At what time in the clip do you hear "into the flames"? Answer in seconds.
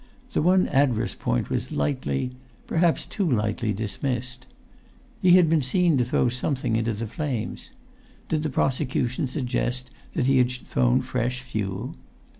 6.77-7.69